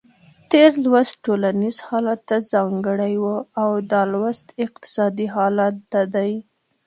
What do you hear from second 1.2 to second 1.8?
ټولنیز